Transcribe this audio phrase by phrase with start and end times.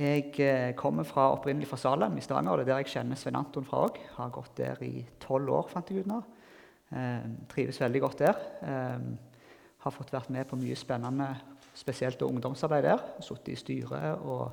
[0.00, 3.18] Jeg eh, kommer fra, opprinnelig fra Salem i Stavanger, og det er der jeg kjenner
[3.20, 3.98] Svein Anton fra òg.
[4.14, 6.20] Har gått der i tolv år, fant jeg ut nå.
[6.96, 8.40] Eh, trives veldig godt der.
[8.64, 9.02] Eh,
[9.84, 11.28] har fått vært med på mye spennende,
[11.76, 13.04] spesielt ungdomsarbeid der.
[13.20, 14.48] Sittet i styret, og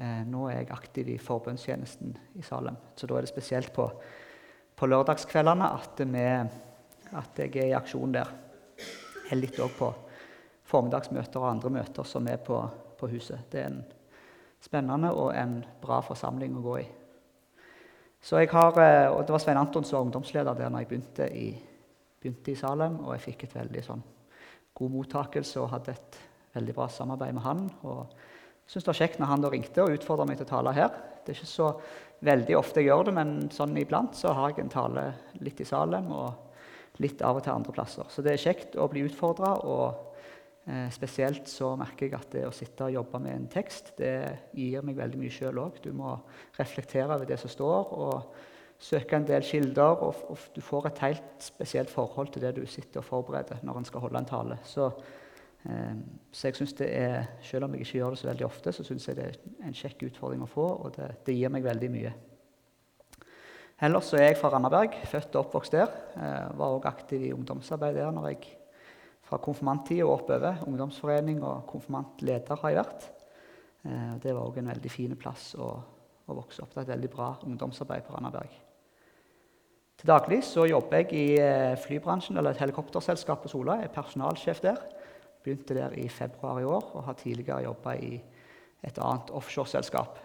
[0.00, 2.80] eh, nå er jeg aktiv i forbundstjenesten i Salem.
[2.96, 3.84] Så da er det spesielt på,
[4.80, 6.26] på lørdagskveldene at, vi,
[7.20, 8.32] at jeg er i aksjon der.
[8.80, 9.92] Jeg er litt òg på
[10.72, 12.64] formiddagsmøter og andre møter som er på,
[12.96, 13.44] på huset.
[13.52, 13.82] Det er en
[14.60, 16.86] spennende og en bra forsamling å gå i.
[18.20, 20.88] Så jeg har, eh, og Det var Svein Anton som var ungdomsleder der når jeg
[20.88, 21.62] begynte i,
[22.20, 23.00] begynte i Salem.
[23.00, 24.02] Og jeg fikk et veldig sånn,
[24.74, 26.18] god mottakelse og hadde et
[26.54, 27.70] veldig bra samarbeid med han.
[27.82, 28.06] og
[28.70, 30.72] jeg synes det var kjekt når han da ringte og utfordra meg til å tale
[30.72, 30.90] her.
[31.24, 31.80] Det er ikke så
[32.22, 35.66] veldig ofte jeg gjør det, men sånn iblant så har jeg en tale litt i
[35.66, 38.06] Salem og litt av og til andre plasser.
[38.06, 39.56] Så det er kjekt å bli utfordra.
[39.66, 40.09] Og
[40.70, 44.12] Eh, spesielt så merker jeg at det å sitte og jobbe med en tekst det
[44.54, 45.80] gir meg veldig mye sjøl òg.
[45.82, 46.12] Du må
[46.58, 48.36] reflektere over det som står, og
[48.78, 50.04] søke en del kilder.
[50.04, 53.80] Og, og, du får et helt spesielt forhold til det du sitter og forbereder når
[53.80, 54.60] en skal holde en tale.
[54.68, 54.86] Så,
[55.66, 55.98] eh,
[56.30, 58.86] så jeg synes det er, Selv om jeg ikke gjør det så veldig ofte, så
[58.86, 61.90] syns jeg det er en kjekk utfordring å få, og det, det gir meg veldig
[61.96, 62.14] mye.
[63.80, 65.92] Ellers så er jeg fra Randaberg, født og oppvokst der.
[66.14, 68.59] Eh, var også aktiv i ungdomsarbeid der når jeg
[69.30, 70.64] fra konfirmanttida og oppover.
[70.66, 73.06] Ungdomsforening og konfirmantleder har jeg vært.
[73.86, 75.68] Eh, det var òg en veldig fin plass å,
[76.26, 76.72] å, vokse opp.
[76.74, 78.56] Det er et veldig bra ungdomsarbeid på Randaberg.
[80.00, 83.78] Til daglig så jobber jeg i eh, flybransjen, eller et helikopterselskap på Sola.
[83.78, 84.82] Jeg er personalsjef der.
[85.44, 88.18] Begynte der i februar i år og har tidligere jobba i
[88.84, 90.18] et annet offshoreselskap.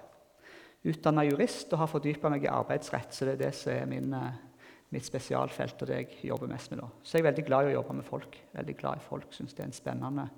[0.86, 4.17] Utdanna jurist og har fordypa meg i arbeidsrett, så det er det som er min
[4.17, 4.42] eh,
[4.95, 6.89] mitt spesialfelt og det jeg jobber mest med nå.
[7.03, 8.38] Så jeg er veldig glad i å jobbe med folk.
[8.55, 10.29] Veldig glad i folk, Syns det er en spennende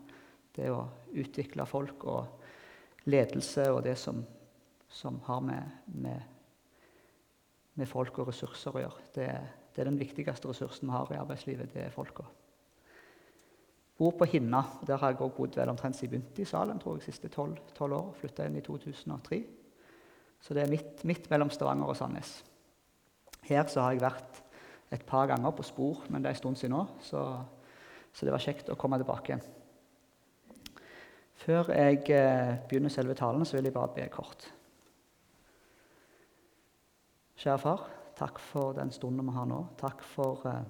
[0.58, 0.82] det å
[1.18, 4.24] utvikle folk og ledelse og det som,
[4.90, 6.24] som har med, med,
[7.78, 9.06] med, folk og ressurser å gjøre.
[9.14, 9.28] Det,
[9.70, 11.72] det, er den viktigste ressursen vi har i arbeidslivet.
[11.74, 12.26] Det er folka.
[13.98, 14.64] Bor på Hinna.
[14.86, 16.82] Der har jeg også bodd vel omtrent siden jeg begynte i Salem.
[16.82, 18.12] tror jeg, siste tolv år.
[18.20, 19.42] Flytta inn i 2003.
[20.42, 22.36] Så det er midt, midt mellom Stavanger og Sandnes.
[23.48, 24.44] Her så har jeg vært
[24.92, 26.86] et par ganger på spor, men det er en stund siden nå.
[27.04, 27.24] Så,
[28.14, 29.40] så det var kjekt å komme tilbake.
[31.38, 34.48] Før jeg eh, begynner selve talen, så vil jeg bare be kort.
[37.38, 37.84] Kjære far,
[38.18, 39.60] takk for den stunden vi har nå.
[39.78, 40.64] Takk for eh,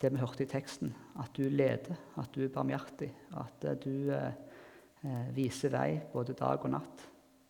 [0.00, 0.92] det vi hørte i teksten.
[1.22, 3.08] At du leder, at du er barmhjertig,
[3.40, 7.06] at eh, du eh, viser vei både dag og natt.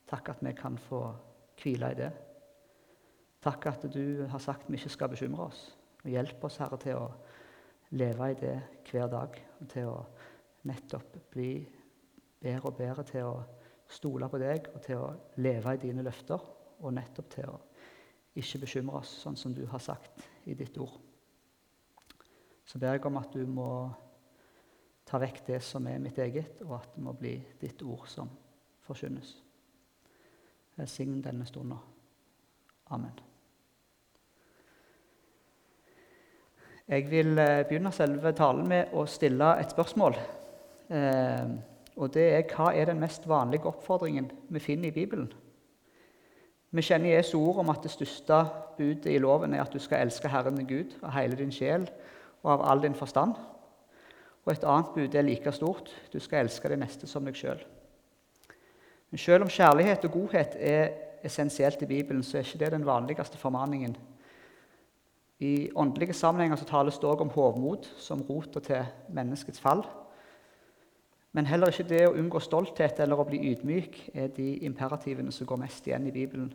[0.09, 1.03] Takk at vi kan få
[1.59, 2.13] hvile i det.
[3.43, 5.78] Takk at du har sagt vi ikke skal bekymre oss.
[6.05, 7.07] Og hjelp oss, Herre, til å
[7.99, 8.57] leve i det
[8.91, 9.39] hver dag.
[9.61, 9.97] Og til å
[10.69, 11.53] nettopp bli
[12.39, 13.39] bedre og bedre til å
[13.89, 16.45] stole på deg og til å leve i dine løfter.
[16.79, 17.59] Og nettopp til å
[18.39, 20.95] ikke bekymre oss, sånn som du har sagt i ditt ord.
[22.69, 23.71] Så ber jeg om at du må
[25.09, 28.31] ta vekk det som er mitt eget, og at det må bli ditt ord som
[28.85, 29.33] forkynnes.
[30.77, 31.81] Velsign denne stunden.
[32.93, 33.28] Amen.
[36.89, 40.15] Jeg vil eh, begynne selve talen med å stille et spørsmål.
[40.89, 41.51] Eh,
[42.01, 45.29] og det er hva er den mest vanlige oppfordringen vi finner i Bibelen?
[46.73, 48.41] Vi kjenner Jesu ord om at det største
[48.79, 51.85] budet i loven er at du skal elske Herren din Gud av hele din sjel
[52.41, 53.37] og av all din forstand.
[54.47, 55.93] Og et annet bud er like stort.
[56.13, 57.61] Du skal elske det neste som deg sjøl.
[59.13, 62.89] Men selv om kjærlighet og godhet er essensielt i Bibelen, så er ikke det den
[62.89, 63.97] vanligste formaningen
[65.39, 69.85] i åndelige sammenhenger så tales det også om hovmod som rota til menneskets fall.
[71.33, 75.47] Men heller ikke det å unngå stolthet eller å bli ydmyk er de imperativene som
[75.47, 76.51] går mest igjen i Bibelen.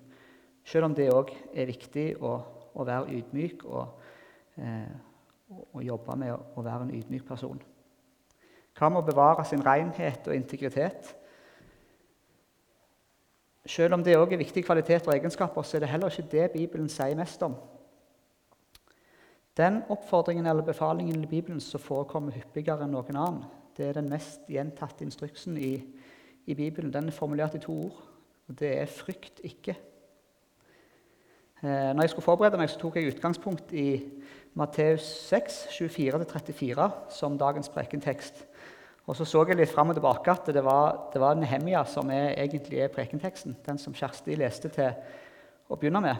[0.66, 2.34] Selv om det òg er viktig å,
[2.74, 4.02] å være ydmyk og,
[4.58, 4.92] eh,
[5.48, 7.62] å jobbe med å være en ydmyk person.
[8.74, 11.14] Hva med å bevare sin renhet og integritet?
[13.66, 16.52] Selv om det òg er viktige kvaliteter og egenskaper, så er det heller ikke det
[16.52, 17.56] Bibelen sier mest om.
[19.58, 23.44] Den oppfordringen eller befalingen i Bibelen som forekommer hyppigere enn noen annen,
[23.78, 25.76] det er den mest gjentatte instruksen i,
[26.46, 26.94] i Bibelen.
[26.94, 28.00] Den er formulert i to ord,
[28.48, 29.76] og det er 'frykt ikke'.
[31.64, 34.04] Eh, når jeg skulle forberede meg, så tok jeg utgangspunkt i
[34.54, 38.46] Matteus 6, 24-34 som dagens prekentekst.
[39.06, 42.10] Og Så så jeg litt fram og tilbake at det var, det var Nehemia som
[42.10, 43.58] er, egentlig er prekenteksten.
[43.66, 44.94] Den som Kjersti leste til
[45.70, 46.16] å begynne med.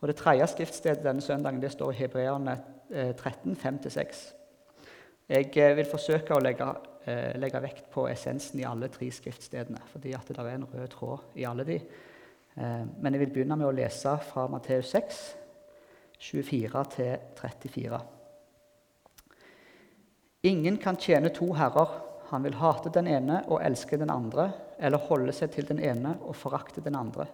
[0.00, 2.58] Og Det tredje skriftstedet denne søndagen det står i Hebreerne
[3.16, 4.34] 13, eh, 5-6.
[5.28, 6.68] Jeg eh, vil forsøke å legge
[7.06, 10.88] eh, legge vekt på essensen i alle tre skriftstedene, fordi at det er en rød
[10.92, 11.80] tråd i alle de.
[12.56, 15.16] Men jeg vil begynne med å lese fra Matteus 6,
[16.24, 17.98] 24-34.
[20.48, 21.98] Ingen kan tjene to herrer.
[22.30, 24.48] Han vil hate den ene og elske den andre,
[24.80, 27.28] eller holde seg til den ene og forakte den andre.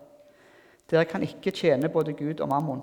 [0.93, 2.83] Dere kan ikke tjene både Gud og mammon.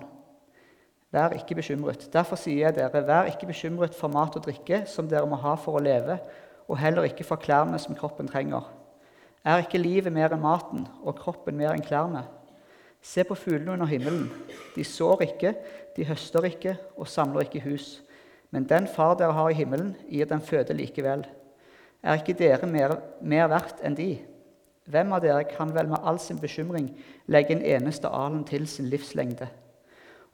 [1.14, 2.08] Vær ikke bekymret.
[2.12, 5.56] Derfor sier jeg dere, vær ikke bekymret for mat og drikke, som dere må ha
[5.58, 6.18] for å leve,
[6.70, 8.66] og heller ikke for klærne som kroppen trenger.
[9.46, 12.26] Er ikke livet mer enn maten og kroppen mer enn klærne?
[13.02, 14.26] Se på fuglene under himmelen.
[14.74, 15.54] De sår ikke,
[15.96, 18.00] de høster ikke og samler ikke hus.
[18.50, 21.24] Men den far dere har i himmelen, gir dem føde likevel.
[22.02, 24.12] Er ikke dere mer, mer verdt enn de?
[24.88, 26.88] Hvem av dere kan vel med all sin bekymring
[27.28, 29.48] legge en eneste alen til sin livslengde?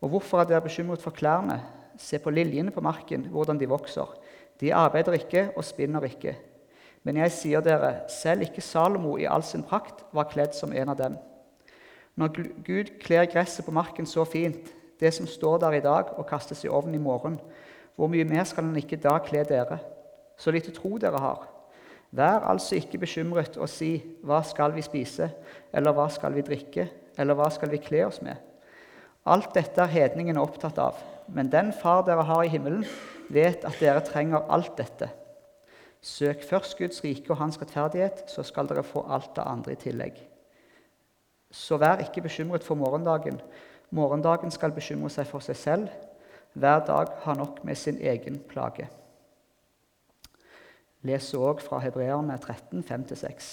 [0.01, 1.61] Og hvorfor er dere bekymret for klærne?
[1.99, 4.07] Se på liljene på marken, hvordan de vokser.
[4.61, 6.37] De arbeider ikke og spinner ikke.
[7.03, 10.93] Men jeg sier dere, selv ikke Salomo i all sin prakt var kledd som en
[10.93, 11.17] av dem.
[12.17, 12.33] Når
[12.65, 16.65] Gud kler gresset på marken så fint, det som står der i dag og kastes
[16.65, 17.37] i ovnen i morgen,
[17.97, 19.79] hvor mye mer skal han ikke da kle dere?
[20.37, 21.47] Så lite tro dere har.
[22.17, 25.31] Vær altså ikke bekymret og si 'Hva skal vi spise?'
[25.73, 28.37] eller 'Hva skal vi drikke?' eller 'Hva skal vi kle oss med?'
[29.27, 30.95] Alt dette er hedningene opptatt av.
[31.29, 32.85] Men den Far dere har i himmelen,
[33.31, 35.11] vet at dere trenger alt dette.
[36.01, 39.81] Søk først Guds rike og hans rettferdighet, så skal dere få alt det andre i
[39.81, 40.21] tillegg.
[41.51, 43.41] Så vær ikke bekymret for morgendagen.
[43.91, 45.89] Morgendagen skal bekymre seg for seg selv.
[46.55, 48.89] Hver dag har nok med sin egen plage.
[51.07, 53.51] Les òg fra Hebreerne 13, 5-6.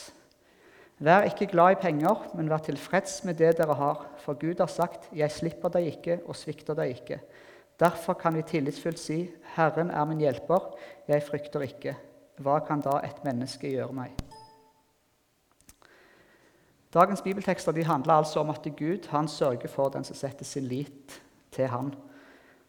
[1.03, 4.71] Vær ikke glad i penger, men vær tilfreds med det dere har, for Gud har
[4.71, 7.19] sagt, 'Jeg slipper deg ikke og svikter deg ikke'.
[7.79, 10.77] Derfor kan vi tillitsfullt si, 'Herren er min hjelper,
[11.07, 11.95] jeg frykter ikke'.
[12.39, 14.11] Hva kan da et menneske gjøre meg?
[16.93, 21.21] Dagens bibeltekster handler altså om at Gud sørger for den som setter sin lit
[21.51, 21.93] til Han.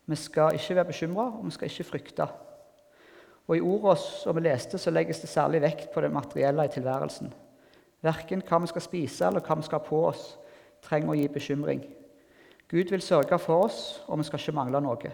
[0.06, 2.28] Vi skal ikke være bekymra, og vi skal ikke frykte.
[3.46, 6.72] Og I ordene som vi leste, så legges det særlig vekt på det materielle i
[6.72, 7.32] tilværelsen.
[8.04, 10.24] Verken hva vi skal spise eller hva vi skal ha på oss,
[10.84, 11.84] trenger å gi bekymring.
[12.68, 15.12] Gud vil sørge for oss, og vi skal ikke mangle noe.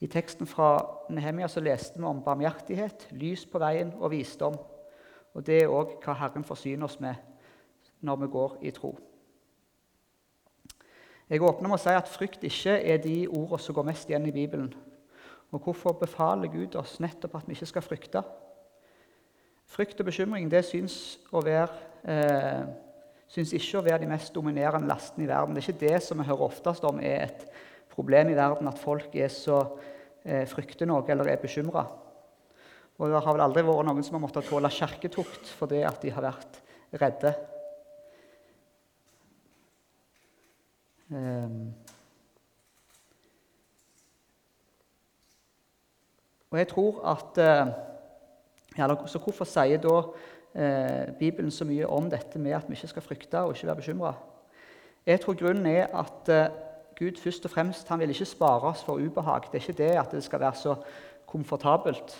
[0.00, 0.78] I teksten fra
[1.12, 4.56] Nehemia så leste vi om barmhjertighet, lys på veien og visdom.
[5.34, 7.14] Og Det er òg hva Herren forsyner oss med
[8.00, 8.94] når vi går i tro.
[11.30, 14.26] Jeg åpner med å si at frykt ikke er de ordene som går mest igjen
[14.26, 14.72] i Bibelen.
[15.50, 18.22] Og hvorfor befaler Gud oss nettopp at vi ikke skal frykte?
[19.70, 21.68] Frykt og bekymring det syns, være,
[22.04, 22.66] eh,
[23.30, 25.54] syns ikke å være de mest dominerende lastene i verden.
[25.54, 27.44] Det er ikke det som vi hører oftest om er et
[27.90, 29.60] problem i verden, at folk er så
[30.24, 31.86] eh, frykter noe eller er bekymra.
[33.00, 36.10] Og det har vel aldri vært noen som har måttet tåle kjerketukt fordi at de
[36.12, 36.58] har vært
[37.00, 37.32] redde.
[41.10, 41.72] Um,
[46.50, 47.72] og jeg tror at uh,
[48.78, 49.94] ja, så Hvorfor sier da
[50.54, 53.80] eh, Bibelen så mye om dette med at vi ikke skal frykte og ikke være
[53.82, 54.12] bekymra?
[55.06, 56.52] Jeg tror grunnen er at eh,
[56.98, 59.48] Gud først og fremst han vil ikke spare oss for ubehag.
[59.50, 60.74] Det er ikke det at det skal være så
[61.26, 62.14] komfortabelt.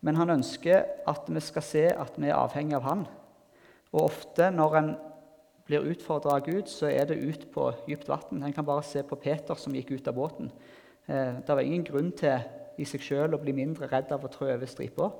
[0.00, 3.06] Men han ønsker at vi skal se at vi er avhengig av han.
[3.92, 4.94] Og ofte når en
[5.66, 8.42] blir utfordra av Gud, så er det ut på dypt vann.
[8.42, 10.50] En kan bare se på Peter som gikk ut av båten.
[11.06, 12.40] Eh, det var ingen grunn til
[12.80, 15.10] i seg sjøl og bli mindre redd av å trå over stripa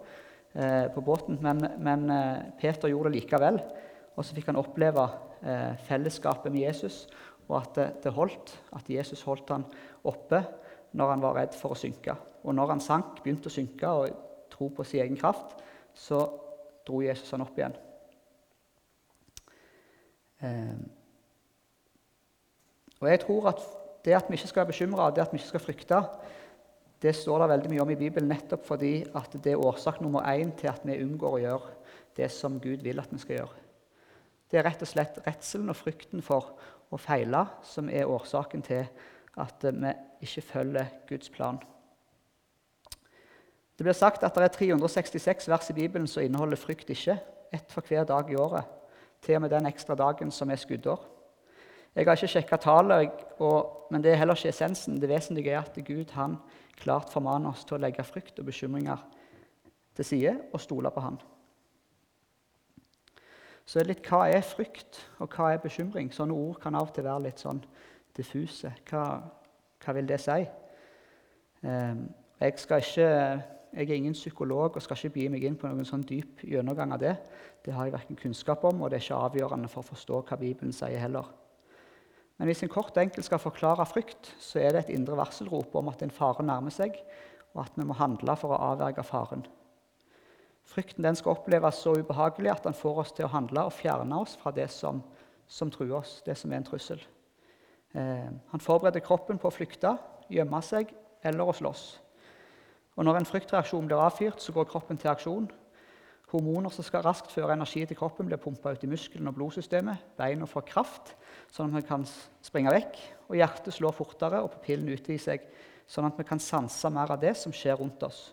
[0.54, 1.38] eh, på båten.
[1.44, 3.60] Men, men eh, Peter gjorde det likevel.
[4.16, 5.06] Og så fikk han oppleve
[5.44, 7.04] eh, fellesskapet med Jesus,
[7.48, 8.54] og at det, det, holdt.
[8.76, 9.66] At Jesus holdt han
[10.06, 10.42] oppe
[10.96, 12.16] når han var redd for å synke.
[12.44, 14.16] Og når han sank, begynte å synke og
[14.50, 15.54] tro på sin egen kraft,
[15.94, 16.24] så
[16.86, 17.76] dro Jesus han opp igjen.
[20.40, 20.80] Eh,
[23.00, 23.62] og jeg tror at
[24.04, 26.00] det at vi ikke skal være bekymra, det at vi ikke skal frykte,
[27.00, 30.26] det står det veldig mye om i Bibelen nettopp fordi at det er årsak nummer
[30.28, 31.72] én til at vi unngår å gjøre
[32.16, 33.64] det som Gud vil at vi skal gjøre.
[34.50, 36.56] Det er rett og slett redselen og frykten for
[36.90, 38.84] å feile som er årsaken til
[39.40, 39.92] at vi
[40.26, 41.60] ikke følger Guds plan.
[43.78, 47.16] Det blir sagt at det er 366 vers i Bibelen som inneholder frykt ikke.
[47.50, 48.66] Ett for hver dag i året,
[49.24, 51.00] til og med den ekstra dagen som er skuddår.
[51.94, 53.24] Jeg har ikke sjekka tallet,
[53.90, 55.00] men det er heller ikke essensen.
[55.00, 56.36] Det vesentlige er at Gud han
[56.78, 59.02] klart formaner oss til å legge frykt og bekymringer
[59.96, 61.18] til side og stole på Han.
[63.66, 66.08] Så er litt hva er frykt, og hva er bekymring?
[66.14, 67.60] Sånne ord kan av og til være litt sånn
[68.16, 68.72] diffuse.
[68.90, 69.04] Hva,
[69.84, 70.40] hva vil det si?
[71.66, 72.08] Ehm,
[72.40, 73.10] jeg ikke
[73.72, 76.90] Jeg er ingen psykolog og skal ikke begi meg inn på noen sånn dyp gjennomgang
[76.92, 77.12] av det.
[77.62, 80.38] Det har jeg verken kunnskap om, og det er ikke avgjørende for å forstå hva
[80.40, 81.28] Bibelen sier heller.
[82.40, 85.74] Men hvis en kort og enkelt skal forklare frykt, så er det et indre varselrop
[85.76, 86.94] om at en fare nærmer seg,
[87.52, 89.42] og at vi må handle for å avverge faren.
[90.70, 94.22] Frykten den skal oppleves så ubehagelig at den får oss til å handle og fjerne
[94.22, 95.02] oss fra det som,
[95.44, 97.02] som truer oss, det som er en trussel.
[97.92, 99.92] Eh, han forbereder kroppen på å flykte,
[100.32, 101.84] gjemme seg eller å slåss.
[102.96, 105.52] Og Når en fryktreaksjon blir avfyrt, så går kroppen til aksjon.
[106.30, 110.12] Hormoner som skal raskt føre energi til kroppen, blir pumpa ut i muskelen og blodsystemet.
[110.18, 111.14] Beina får kraft,
[111.50, 112.04] sånn at vi kan
[112.46, 113.00] springe vekk.
[113.30, 115.48] Og hjertet slår fortere, og pupillen utvider seg,
[115.90, 118.28] sånn at vi kan sanse mer av det som skjer rundt oss.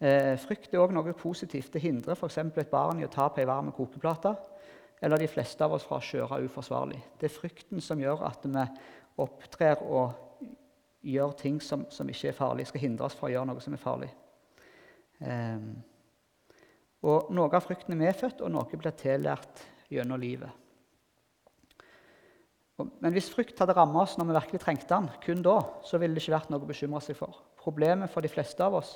[0.00, 1.72] Eh, frykt er òg noe positivt.
[1.74, 2.38] Det hindrer f.eks.
[2.38, 4.32] et barn i å ta på ei varm kokeplate,
[5.02, 7.02] eller de fleste av oss fra å kjøre uforsvarlig.
[7.18, 8.64] Det er frykten som gjør at vi
[9.20, 10.46] opptrer og
[11.02, 13.74] gjør ting som, som ikke er farlig, skal hindre oss fra å gjøre noe som
[13.74, 14.10] er farlig.
[15.20, 15.70] Eh,
[17.00, 20.50] og Noe av frykten er medfødt, og noe blir tillært gjennom livet.
[22.80, 26.16] Men hvis frykt hadde rammet oss når vi virkelig trengte den, kun da, så ville
[26.16, 27.40] det ikke vært noe å bekymre seg for.
[27.60, 28.94] Problemet for de fleste av oss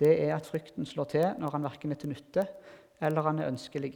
[0.00, 2.44] det er at frykten slår til når han verken er til nytte
[3.04, 3.92] eller han er ønskelig.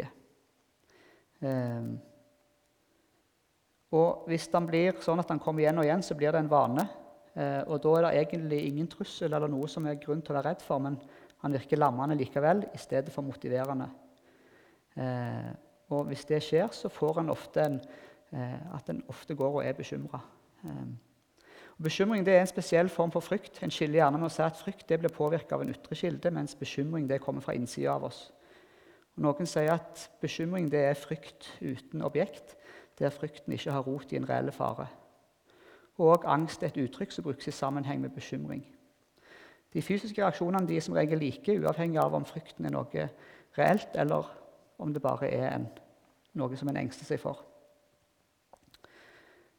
[1.42, 1.90] Eh,
[3.98, 6.50] og hvis den blir sånn at han kommer igjen og igjen, så blir det en
[6.50, 6.84] vane.
[7.34, 10.38] Eh, og da er det egentlig ingen trussel eller noe som er grunn til å
[10.38, 10.98] være redd for, men
[11.42, 13.88] han virker lammende likevel i stedet for motiverende.
[14.98, 15.50] Eh,
[15.94, 17.80] og hvis det skjer, så får en ofte en,
[18.32, 20.20] eh, at en ofte går og er bekymra.
[21.82, 23.62] Bekymring er en spesiell form for frykt.
[23.62, 26.56] En skiller gjerne med å si at Frykt blir påvirka av en ytre kilde, mens
[26.58, 28.32] bekymring kommer fra innsida av oss.
[29.16, 32.56] Og noen sier at bekymring er frykt uten objekt,
[32.98, 34.88] der frykten ikke har rot i en reell fare.
[35.98, 38.64] Og angst er et uttrykk som brukes i sammenheng med bekymring.
[39.74, 43.08] De fysiske reaksjonene er som regel like, uavhengig av om frykten er noe
[43.58, 44.30] reelt, eller
[44.78, 45.68] om det bare er en,
[46.38, 47.42] noe som en engster seg for.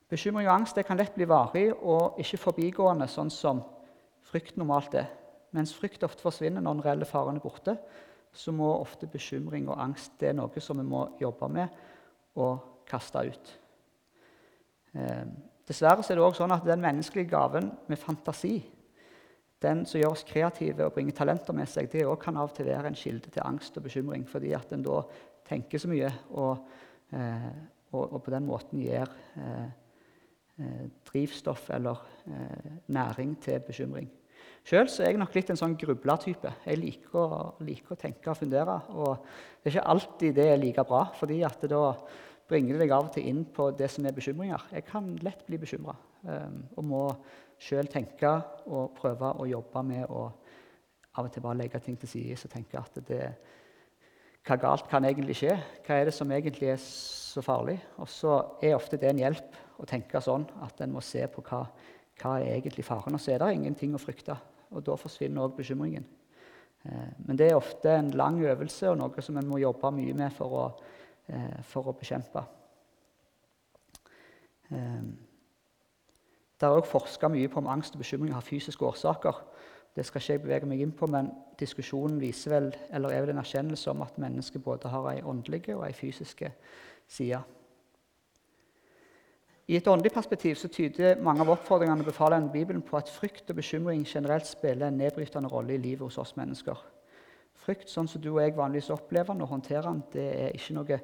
[0.10, 3.62] Bekymring og angst kan lett bli varig og ikke forbigående, sånn som
[4.26, 5.12] frykt normalt er.
[5.54, 7.76] Mens frykt ofte forsvinner når den reelle faren er borte,
[8.34, 11.78] så må ofte bekymring og angst det er noe som vi må jobbe med
[12.42, 13.54] og kaste ut.
[14.94, 15.30] Eh,
[15.70, 18.56] Dessverre er det også sånn at den menneskelige gaven med fantasi,
[19.64, 22.70] den som gjør oss kreative og bringer talenter med seg, det kan av og til
[22.70, 25.02] være en kilde til angst og bekymring, fordi at en da
[25.50, 26.70] tenker så mye og,
[27.12, 27.50] eh,
[27.92, 29.68] og, og på den måten gir eh,
[30.60, 34.10] eh drivstoff eller eh, næring til bekymring.
[34.70, 36.52] Sjøl er jeg nok litt en sånn grublertype.
[36.68, 38.76] Jeg liker å, liker å, tenke og fundere.
[38.92, 41.84] Og det er ikke alltid det er like bra, fordi at da
[42.50, 44.68] bringer det deg av og til inn på det som er bekymringer.
[44.76, 47.04] Jeg kan lett bli bekymra um, og må
[47.60, 48.32] sjøl tenke
[48.68, 50.28] og prøve å jobbe med å
[51.20, 53.24] av og til bare legge ting til side og tenke at det,
[54.48, 55.56] hva galt kan egentlig skje?
[55.84, 57.76] Hva er det som egentlig er så farlig?
[58.00, 61.44] Og så er ofte det en hjelp å tenke sånn at en må se på
[61.50, 61.66] hva,
[62.22, 63.18] hva er egentlig faren.
[63.18, 64.38] Og så er det ingenting å frykte.
[64.72, 66.06] Og da forsvinner òg bekymringen.
[66.86, 70.16] Eh, men det er ofte en lang øvelse og noe som en må jobbe mye
[70.16, 70.66] med for å
[71.30, 72.42] Eh, for å bekjempe.
[74.74, 75.02] Eh,
[76.60, 79.38] det er òg forska mye på om angst og bekymring har fysiske årsaker.
[79.96, 83.34] Det skal ikke jeg bevege meg inn på, men diskusjonen viser vel, eller er vel
[83.34, 86.52] en erkjennelse om at mennesket både har ei åndelige og ei fysiske
[87.08, 87.40] side.
[89.70, 93.52] I et åndelig perspektiv så tyder mange av oppfordringene befalene i Bibelen på at frykt
[93.54, 96.80] og bekymring generelt spiller en nedbrytende rolle i livet hos oss mennesker.
[97.54, 100.74] Frykt, sånn som du og jeg vanligvis opplever den og håndterer den, det er ikke
[100.80, 101.00] noe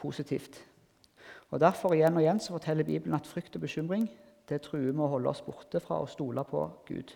[0.00, 0.56] positivt.
[1.50, 4.08] Og Derfor igjen og igjen så forteller Bibelen at frykt og bekymring
[4.48, 7.14] det truer med å holde oss borte fra å stole på Gud.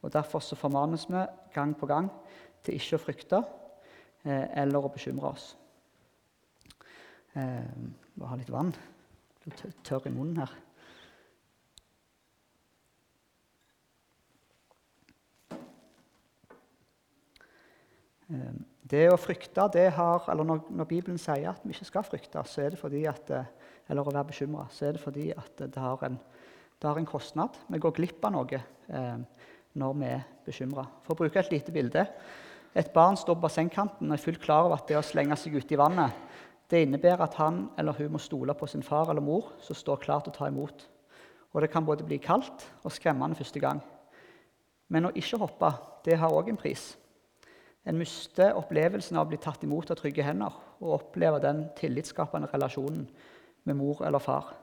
[0.00, 1.24] Og Derfor så formanes vi
[1.54, 2.08] gang på gang
[2.64, 3.42] til ikke å frykte
[4.24, 5.52] eh, eller å bekymre oss.
[7.36, 7.68] Eh,
[8.16, 8.72] må ha litt vann.
[9.44, 10.56] Blir tørr i munnen her.
[18.30, 22.06] Ehm, det å frykte, det har, eller når, når, Bibelen sier at vi ikke skal
[22.06, 25.30] frykte, så er det fordi at, eh, eller å være bekymra, så er det fordi
[25.34, 26.18] at det har, en,
[26.80, 27.56] det har en kostnad.
[27.68, 29.16] Vi går glipp av noe eh,
[29.80, 30.86] når vi er bekymra.
[31.04, 32.06] For å bruke et lite bilde.
[32.74, 35.58] Et barn står på bassengkanten og er fullt klar over at det å slenge seg
[35.58, 36.16] uti vannet
[36.70, 40.02] det innebærer at han eller hun må stole på sin far eller mor, som står
[40.04, 40.86] klar til å ta imot.
[41.50, 43.80] Og Det kan både bli kaldt og skremmende første gang.
[44.88, 45.72] Men å ikke hoppe
[46.06, 46.96] det har òg en pris.
[47.84, 52.50] En mister opplevelsen av å bli tatt imot av trygge hender og oppleve den tillitsskapende
[52.52, 53.08] relasjonen
[53.64, 54.54] med mor eller far.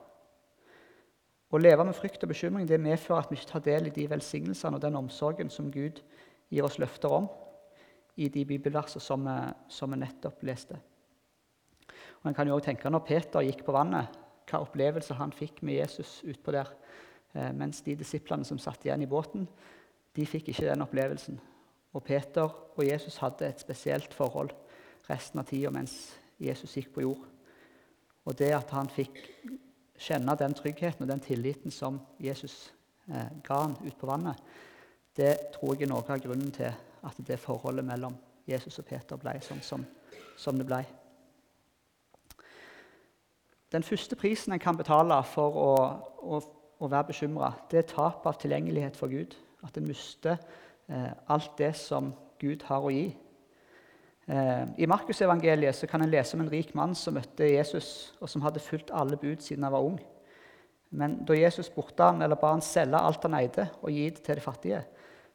[1.48, 4.04] Å leve med frykt og bekymring det medfører at vi ikke tar del i de
[4.10, 6.02] velsignelsene og den omsorgen som Gud
[6.52, 7.28] gir oss løfter om
[8.20, 9.24] i de bibelversene som,
[9.72, 10.76] som vi nettopp leste.
[12.20, 14.12] Og en kan jo også tenke Når Peter gikk på vannet,
[14.48, 16.68] hva opplevelse han fikk med Jesus utpå der,
[17.34, 19.46] eh, mens de disiplene som satt igjen i båten,
[20.16, 21.38] de fikk ikke den opplevelsen.
[21.94, 24.52] Og Peter og Jesus hadde et spesielt forhold
[25.08, 25.94] resten av tida mens
[26.40, 27.24] Jesus gikk på jord.
[28.28, 29.20] Og det at han fikk
[29.98, 32.72] kjenne den tryggheten og den tilliten som Jesus
[33.10, 34.38] eh, ga han ut på vannet,
[35.18, 38.14] det tror jeg er noe av grunnen til at det forholdet mellom
[38.48, 39.84] Jesus og Peter ble sånn som,
[40.38, 40.80] som det ble.
[43.72, 45.72] Den første prisen en kan betale for å,
[46.24, 46.38] å,
[46.80, 49.36] å være bekymra, det er tap av tilgjengelighet for Gud.
[49.66, 50.38] At en mister
[50.88, 53.10] eh, alt det som Gud har å gi.
[54.28, 58.42] Eh, I Markusevangeliet kan en lese om en rik mann som møtte Jesus, og som
[58.44, 59.96] hadde fulgt alle bud siden han var ung.
[60.90, 64.24] Men da Jesus borte han, eller ba han selge alt han eide, og gi det
[64.24, 64.82] til de fattige,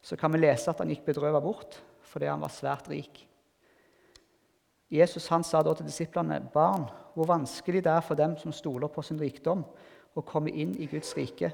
[0.04, 1.80] så kan vi lese at han gikk bedrøvet bort
[2.14, 3.24] fordi han var svært rik.
[4.94, 6.86] Jesus han sa da til disiplene, 'Barn,
[7.16, 9.64] hvor vanskelig det er for dem som stoler på sin rikdom,
[10.14, 11.54] å komme inn i Guds rike.'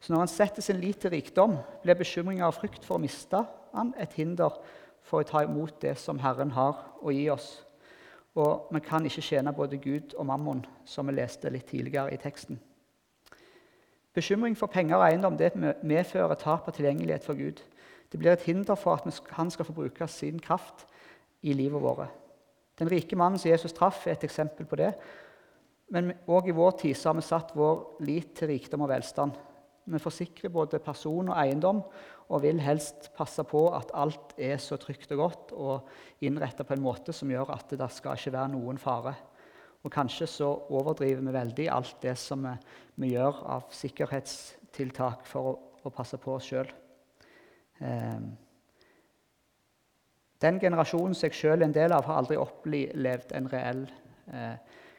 [0.00, 3.44] Så når han setter sin lit til rikdom, blir bekymringa og frykt for å miste
[3.72, 4.50] han et hinder
[5.08, 7.48] for å ta imot det som Herren har å gi oss.
[8.38, 12.20] Og vi kan ikke tjene både Gud og mammon, som vi leste litt tidligere i
[12.20, 12.60] teksten.
[14.14, 17.60] Bekymring for penger og eiendom det medfører tap av tilgjengelighet for Gud.
[18.12, 20.86] Det blir et hinder for at han skal få bruke sin kraft
[21.42, 22.08] i livet vårt.
[22.78, 24.92] Den rike mannen som Jesus traff, er et eksempel på det.
[25.90, 29.34] Men òg i vår tid har vi satt vår lit til rikdom og velstand.
[29.88, 31.80] Vi forsikrer både person og eiendom
[32.28, 36.76] og vil helst passe på at alt er så trygt og godt og innretta på
[36.76, 39.14] en måte som gjør at det skal ikke være noen fare.
[39.86, 42.52] Og kanskje så overdriver vi veldig alt det som vi,
[43.00, 46.68] vi gjør av sikkerhetstiltak for å, å passe på oss sjøl.
[47.78, 48.20] Eh,
[50.42, 53.86] den generasjonen som jeg sjøl er en del av, har aldri opplevd en reell
[54.34, 54.54] eh,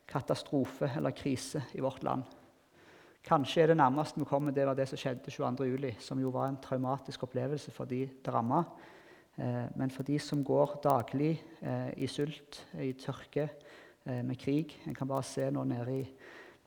[0.10, 2.39] katastrofe eller krise i vårt land.
[3.26, 6.48] Kanskje er det nærmeste vi kommer, det var det som skjedde 22.07., som jo var
[6.48, 8.64] en traumatisk opplevelse for de det ramma.
[9.40, 13.50] Eh, men for de som går daglig eh, i sult, i tørke,
[14.06, 16.06] eh, med krig En kan bare se nå nede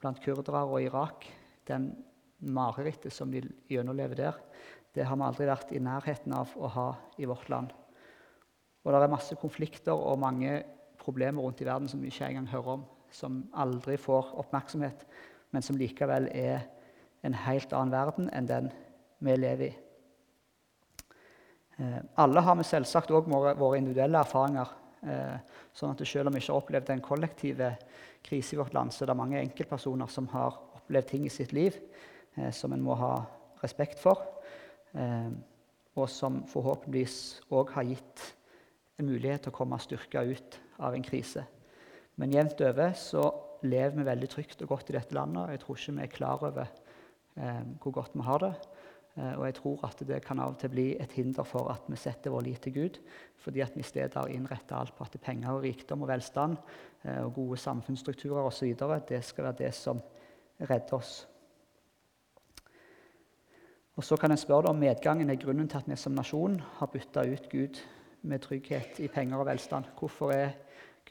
[0.00, 1.27] blant kurdere og Irak
[1.68, 1.92] den
[2.40, 4.38] marerittet som de gjennomlever der.
[4.94, 7.72] Det har vi aldri vært i nærheten av å ha i vårt land.
[8.83, 10.62] Og det er masse konflikter og mange
[10.98, 15.07] problemer rundt i verden som vi ikke engang hører om, som aldri får oppmerksomhet,
[15.53, 16.65] men som likevel er
[17.23, 18.71] en helt annen verden enn den
[19.23, 19.73] vi lever i.
[21.79, 24.73] Eh, alle har vi selvsagt òg våre, individuelle erfaringer.
[25.03, 25.37] Eh,
[25.75, 27.77] sånn at Selv om vi ikke har opplevd den kollektive
[28.23, 31.53] krise i vårt land, så er det mange enkeltpersoner som har opplevd ting i sitt
[31.53, 31.79] liv
[32.37, 33.15] eh, som en må ha
[33.62, 34.23] respekt for,
[34.95, 35.31] eh,
[35.97, 38.23] og som forhåpentligvis òg har gitt
[38.99, 41.45] en mulighet til å komme styrka ut av en krise.
[42.17, 43.27] Men jevnt over så
[43.62, 45.55] lever vi veldig trygt og godt i dette landet.
[45.55, 48.53] Jeg tror ikke vi er klar over eh, hvor godt vi har det.
[49.16, 51.88] Eh, og jeg tror at det kan av og til bli et hinder for at
[51.90, 53.01] vi setter vår lit til Gud,
[53.37, 56.57] fordi at vi i stedet har innretta alt på at penger og rikdom og velstand
[57.05, 58.72] eh, og gode samfunnsstrukturer osv.
[59.09, 60.01] det skal være det som
[60.61, 61.29] redder oss.
[63.96, 66.87] Og Så kan en spørre om medgangen er grunnen til at vi som nasjon har
[66.87, 67.83] bytta ut Gud
[68.22, 69.85] med trygghet i penger og velstand.
[69.98, 70.51] Hvorfor er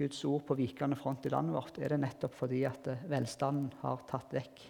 [0.01, 1.77] Guds ord på vikende front i landet vårt?
[1.77, 4.63] Er det nettopp fordi at velstanden har tatt vekk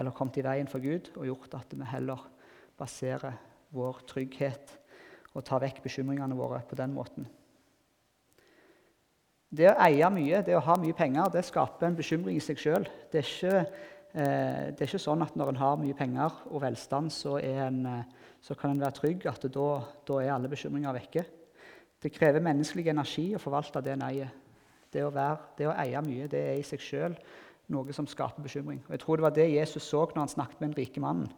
[0.00, 2.22] eller kommet i veien for Gud og gjort at vi heller
[2.78, 3.36] baserer
[3.74, 4.74] vår trygghet
[5.34, 7.26] og tar vekk bekymringene våre på den måten?
[9.54, 12.58] Det å eie mye, det å ha mye penger, det skaper en bekymring i seg
[12.58, 12.88] sjøl.
[13.12, 17.36] Det, eh, det, er ikke sånn at når en har mye penger og velstand, så,
[17.38, 19.68] en, eh, så kan en være trygg at da,
[20.10, 21.22] da er alle bekymringer vekke.
[22.02, 24.32] Det krever menneskelig energi å forvalte det en eier.
[24.94, 27.16] Det å, være, det å eie mye det er i seg sjøl
[27.74, 28.82] noe som skaper bekymring.
[28.86, 31.28] Og jeg tror Det var det Jesus så når han snakket med den rike mannen.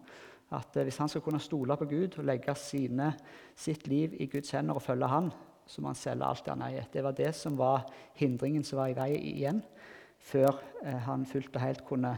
[0.51, 3.13] At eh, Hvis han skal kunne stole på Gud og legge sine,
[3.57, 5.31] sitt liv i Guds hender og følge han,
[5.67, 6.85] så må han selge alt det han eier.
[6.93, 9.63] Det var det som var hindringen som var i vei igjen,
[10.19, 12.17] før eh, han fullt og helt kunne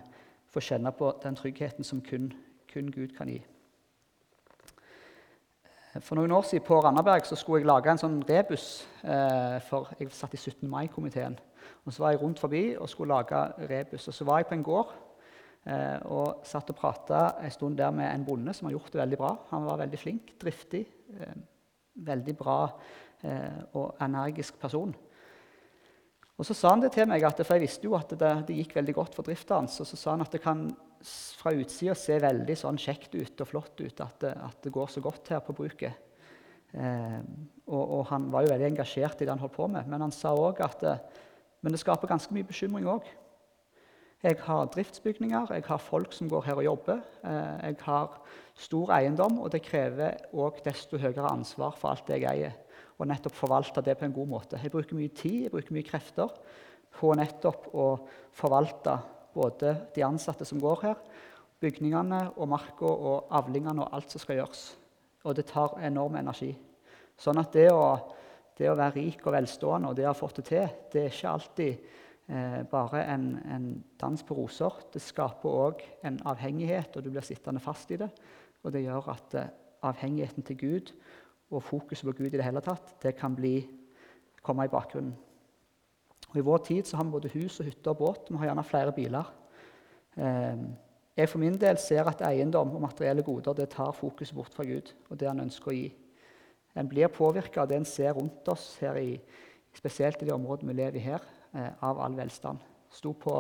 [0.53, 2.33] få kjenne på den tryggheten som kun,
[2.72, 3.40] kun Gud kan gi.
[6.05, 8.87] For noen år siden på Randaberg så skulle jeg lage en sånn rebus.
[9.03, 10.69] Eh, for Jeg satt i 17.
[10.71, 11.39] mai-komiteen.
[11.87, 14.09] Og Så var jeg rundt forbi og skulle lage rebus.
[14.09, 14.93] Og Så var jeg på en gård
[15.67, 19.01] eh, og satt og prata en stund der med en bonde som har gjort det
[19.01, 19.37] veldig bra.
[19.51, 20.87] Han var veldig flink, driftig,
[21.19, 21.37] eh,
[21.95, 22.59] veldig bra
[23.25, 24.95] eh, og energisk person.
[26.39, 28.57] Og Så sa han det til meg, at, for jeg visste jo at det, det
[28.57, 29.81] gikk veldig godt for drifta hans.
[29.81, 30.69] Og så sa han at det kan
[31.39, 34.91] fra utsida se veldig sånn kjekt ut og flott ut at det, at det, går
[34.91, 36.05] så godt her på bruket.
[36.75, 37.21] Eh,
[37.69, 39.89] og, og, han var jo veldig engasjert i det han holdt på med.
[39.89, 41.25] Men han sa òg at eh,
[41.61, 43.07] men det skaper ganske mye bekymring òg.
[44.23, 47.03] Jeg har driftsbygninger, jeg har folk som går her og jobber.
[47.23, 48.17] Eh, jeg har
[48.59, 52.57] stor eiendom, og det krever òg desto høyere ansvar for alt det jeg eier.
[52.99, 54.59] Og nettopp forvalte det på en god måte.
[54.63, 56.35] Jeg bruker mye tid jeg bruker mye krefter
[56.99, 57.87] på nettopp å
[58.35, 58.97] forvalte
[59.35, 61.01] både de ansatte som går her,
[61.61, 64.62] bygningene og marka og avlingene og alt som skal gjøres.
[65.27, 66.53] Og det tar enorm energi.
[67.19, 67.97] Sånn at det å,
[68.59, 71.12] det å være rik og velstående og det å ha fått det til, det er
[71.12, 71.88] ikke alltid
[72.31, 74.83] eh, bare en, en, dans på roser.
[74.95, 78.11] Det skaper òg en avhengighet, og du blir sittende fast i det.
[78.62, 79.51] Og det gjør at eh,
[79.88, 80.93] avhengigheten til Gud
[81.51, 83.62] og fokuset på Gud i det hele tatt, det kan bli,
[84.45, 85.17] komme i bakgrunnen.
[86.29, 88.29] Og I vår tid så har vi både hus, og hytte og båt.
[88.29, 89.31] Vi har gjerne flere biler.
[90.17, 90.67] Eh,
[91.19, 94.67] jeg for min del ser at eiendom og materielle goder det tar fokuset bort fra
[94.67, 95.88] Gud og det han ønsker å gi.
[96.79, 99.17] En blir påvirka av det en ser rundt oss, her i,
[99.75, 102.62] spesielt i de områdene vi lever i her, eh, av all velstand.
[102.91, 103.35] Sto på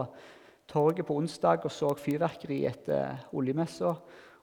[0.68, 3.94] torget på onsdag og så fyrverkeri etter oljemessa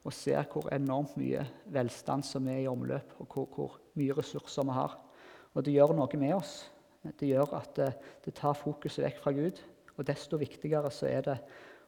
[0.05, 4.63] og ser hvor enormt mye velstand som er i omløp, og hvor, hvor mye ressurser
[4.63, 4.95] vi har.
[5.55, 6.69] Og det gjør noe med oss.
[7.13, 7.93] Det gjør at det,
[8.25, 9.61] det tar fokuset vekk fra Gud.
[9.95, 11.37] Og desto viktigere så er det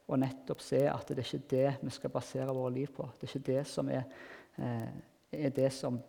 [0.07, 3.07] å nettopp se at det er ikke det vi skal basere våre liv på.
[3.17, 4.05] Det er ikke det som er,
[4.57, 4.91] eh,
[5.35, 5.99] er det som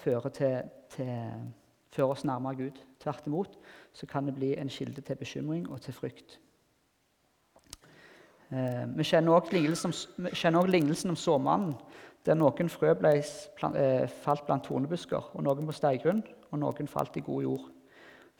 [0.00, 1.50] fører, til, til,
[1.92, 2.78] fører, oss nærmere Gud.
[3.00, 3.58] Tvert imot
[3.92, 6.38] så kan det bli en kilde til bekymring og til frykt.
[8.50, 11.74] Eh, vi kjenner også lignelsen om såmannen,
[12.26, 17.16] der noen frø ble, eh, falt blant tornebusker, og noen på steigrunn, og noen falt
[17.16, 17.68] i god jord.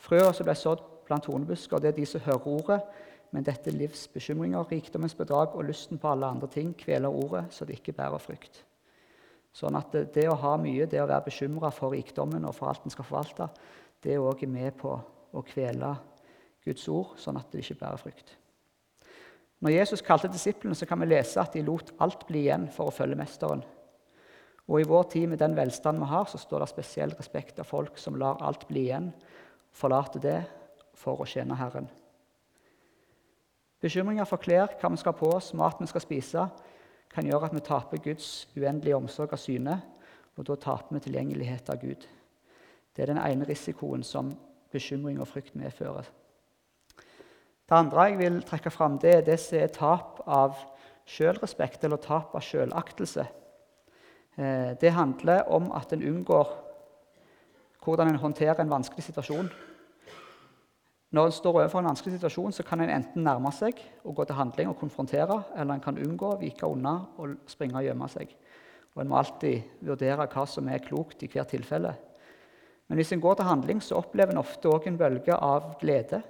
[0.00, 2.80] Frøene som ble sådd blant tornebusker, det er de som hører ordet,
[3.30, 7.66] men dette livs bekymringer, rikdommens bedrag og lysten på alle andre ting kveler ordet, så
[7.66, 8.64] det ikke bærer frykt.
[9.54, 12.70] Sånn at det, det å ha mye, det å være bekymra for rikdommen og for
[12.70, 13.48] alt en skal forvalte,
[14.02, 14.94] det er òg med på
[15.30, 15.94] å kvele
[16.64, 18.36] Guds ord, sånn at det ikke bærer frykt.
[19.60, 22.88] Når Jesus kalte disiplene, så kan vi lese at de lot alt bli igjen for
[22.88, 23.62] å følge Mesteren.
[24.70, 27.68] Og I vår tid med den velstand vi har, så står det spesiell respekt av
[27.68, 29.10] folk som lar alt bli igjen,
[29.72, 30.38] forlater det
[30.98, 31.88] for å tjene Herren.
[33.80, 36.46] Bekymringer for klær, hva vi skal ha på oss, mat vi skal spise,
[37.10, 39.78] kan gjøre at vi taper Guds uendelige omsorg av syne,
[40.36, 42.04] og da taper vi tilgjengelighet av Gud.
[42.94, 44.34] Det er den ene risikoen som
[44.70, 46.06] bekymring og frykt medfører.
[47.70, 50.58] Det andre jeg vil trekke fram, det er det som er tap av
[51.08, 53.24] sjølrespekt, eller tap av sjølaktelse.
[54.36, 56.50] Eh, det handler om at en unngår
[57.84, 59.50] hvordan en håndterer en vanskelig situasjon.
[61.10, 64.24] Når en står overfor en vanskelig situasjon, så kan en enten nærme seg og gå
[64.28, 68.36] til handling og konfrontere, eller en kan unngå, vike unna og springe og gjemme seg.
[68.94, 71.94] Og En må alltid vurdere hva som er klokt i hvert tilfelle.
[72.88, 76.22] Men hvis en går til handling, så opplever en ofte òg en bølge av glede.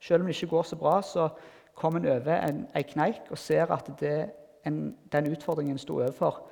[0.00, 1.28] Selv om det ikke går så bra, så
[1.74, 4.30] kommer en over en, kneik og ser at det,
[4.66, 6.42] en, den utfordringen en sto overfor,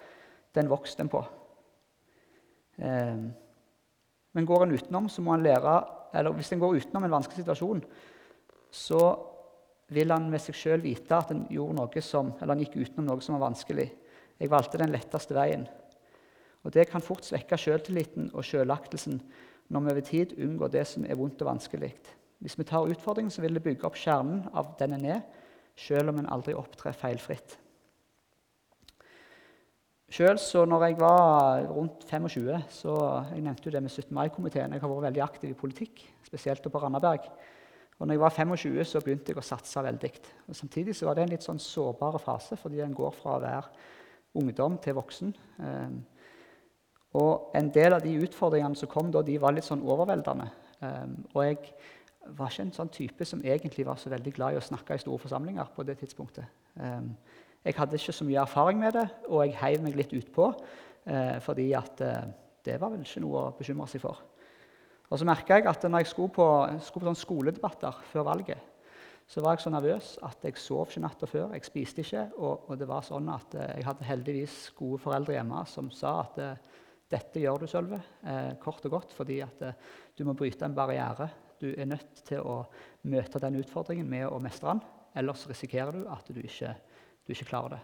[0.55, 1.25] den vokste en på.
[2.79, 3.19] Eh,
[4.39, 5.81] men går en utenom, så må en lære
[6.15, 7.83] eller hvis en går utenom en vanskelig situasjon,
[8.71, 9.01] så
[9.93, 13.49] vil han med seg sjøl vite at noe som, han gikk utenom noe som var
[13.49, 13.89] vanskelig.
[14.39, 15.67] Jeg valgte den letteste veien.
[16.63, 19.21] Og Det kan fort svekke sjøltilliten og sjølaktelsen
[19.69, 21.93] når vi over tid unngår det som er vondt og vanskelig.
[22.39, 25.25] Hvis vi tar utfordringen, så vil det bygge opp kjernen av den en er,
[25.77, 27.59] selv om en aldri opptrer feilfritt.
[30.09, 32.93] Så når jeg var rundt 25, så
[33.29, 34.15] jeg nevnte jo det med 17.
[34.17, 34.73] mai-komiteen.
[34.73, 37.27] Jeg har vært veldig aktiv i politikk, spesielt på Randaberg.
[37.99, 40.11] Og når jeg var 25, så begynte jeg å satse veldig.
[40.49, 43.43] Og samtidig så var det en litt sånn sårbar fase, fordi en går fra å
[43.43, 43.63] være
[44.41, 45.35] ungdom til voksen.
[45.59, 45.99] Um,
[47.21, 50.49] og en del av de utfordringene som kom da, de var litt sånn overveldende.
[50.81, 51.59] Um, og jeg
[52.39, 55.05] var ikke en sånn type som egentlig var så veldig glad i å snakke i
[55.05, 56.49] store forsamlinger på det tidspunktet.
[57.65, 60.53] Jeg hadde ikke så mye erfaring med det, og jeg heiv meg litt utpå.
[61.09, 62.25] Eh, fordi at eh,
[62.65, 64.23] det var vel ikke noe å bekymre seg for.
[65.09, 66.49] Og så merka jeg at når jeg skulle på,
[66.85, 68.75] skulle på sånne skoledebatter før valget,
[69.29, 71.51] så var jeg så nervøs at jeg sov ikke natta før.
[71.53, 72.25] Jeg spiste ikke.
[72.39, 76.15] Og, og, det var sånn at eh, jeg hadde heldigvis gode foreldre hjemme som sa
[76.23, 76.69] at eh,
[77.13, 79.77] dette gjør du, Sølve, eh, kort og godt, fordi at eh,
[80.17, 81.29] du må bryte en barriere.
[81.61, 82.63] Du er nødt til å
[83.09, 84.83] møte den utfordringen med å mestre den.
[85.19, 86.75] Ellers risikerer du at du ikke
[87.29, 87.81] du ikke klarer det.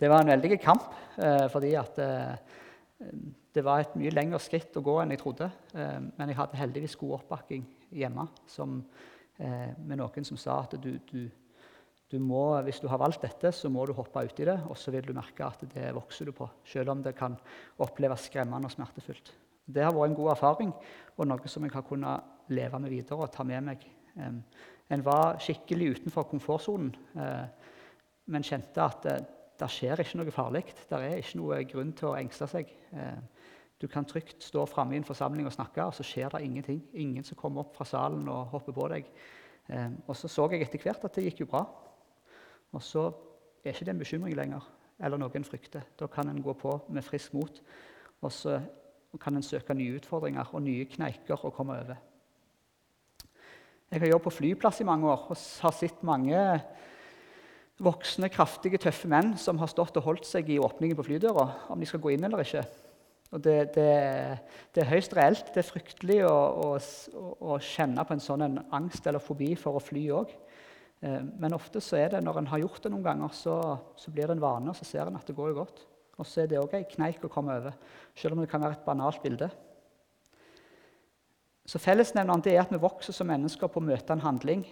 [0.00, 0.88] Det var en veldig kamp,
[1.20, 3.12] uh, fordi at uh,
[3.54, 5.46] det var et mye lengre skritt å gå enn jeg trodde.
[5.72, 7.62] Men jeg hadde heldigvis god oppbakking
[7.96, 8.74] hjemme som,
[9.40, 11.22] uh, med noen som sa at du, du,
[12.10, 14.92] du, må, hvis du har valgt dette, så må du hoppe uti det, og så
[14.94, 16.50] vil du merke at det vokser du på.
[16.66, 17.38] Selv om det kan
[17.80, 19.32] oppleves skremmende og smertefullt.
[19.70, 20.74] Det har vært en god erfaring
[21.16, 23.86] og noe som jeg har kunnet leve med videre og ta med meg.
[24.90, 26.90] En var skikkelig utenfor komfortsonen,
[28.30, 29.18] men kjente at det,
[29.60, 30.64] det skjer ikke noe farlig.
[30.88, 32.72] Det er ikke noe grunn til å engste seg.
[32.94, 33.18] Uh,
[33.80, 36.82] du kan trygt stå framme i en forsamling og snakke, og så skjer det ingenting.
[36.92, 39.08] Ingen som kommer opp fra salen og hopper på deg.
[39.70, 41.64] Um, og så så jeg etter hvert at det gikk jo bra.
[42.76, 43.08] Og så
[43.64, 44.66] er ikke det en bekymring lenger,
[45.00, 45.88] eller noe en frykter.
[45.98, 47.62] Da kan en gå på med frisk mot.
[48.20, 48.60] Og så
[49.20, 51.98] kan en søke nye utfordringer og nye kneiker å komme over.
[53.90, 56.38] Jeg har jobbet på flyplass i mange år og har sett mange
[57.80, 61.80] voksne, kraftige, tøffe menn som har stått og holdt seg i åpningen på flydøra, om
[61.80, 62.64] de skal gå inn eller ikke.
[63.30, 63.90] Og det, det,
[64.74, 65.52] det er høyst reelt.
[65.54, 66.70] Det er fryktelig å, å,
[67.52, 70.32] å, kjenne på en sånn en angst eller fobi for å fly òg.
[71.06, 73.56] Eh, men ofte så er det når en har gjort det noen ganger, så,
[73.96, 75.84] så blir det en vane, og så ser en at det går jo godt.
[76.18, 77.78] Og så er det òg ei kneik å komme over,
[78.18, 79.48] selv om det kan være et banalt bilde.
[81.70, 84.66] Så Fellesnevneren er at vi vokser som mennesker på å møte en handling